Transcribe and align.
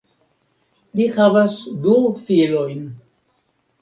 Li 0.99 1.05
havas 1.19 1.57
du 1.85 1.93
filojn. 2.25 2.85